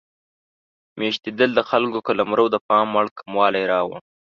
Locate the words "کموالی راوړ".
3.19-3.99